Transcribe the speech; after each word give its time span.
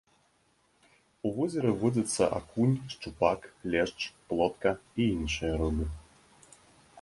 У 1.29 1.33
возеры 1.37 1.73
водзяцца 1.83 2.23
акунь, 2.39 2.73
шчупак, 2.95 3.39
лешч, 3.75 3.99
плотка 4.33 4.69
і 4.99 5.09
іншыя 5.19 5.53
рыбы. 5.61 5.85